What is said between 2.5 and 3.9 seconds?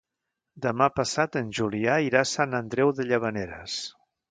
Andreu de Llavaneres.